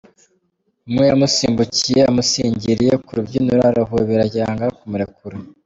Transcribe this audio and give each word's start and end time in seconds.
Umwe 0.87 1.03
yamusimbukiye 1.11 1.99
amusingiriye 2.09 2.93
ku 3.03 3.09
rubyiniro 3.17 3.61
arahobera 3.71 4.23
yanga 4.35 4.65
kumurekura. 4.77 5.35